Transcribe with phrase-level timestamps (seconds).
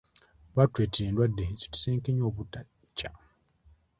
[0.55, 3.11] "Baatuleetera endwadde, ezitusenkenya obutakya."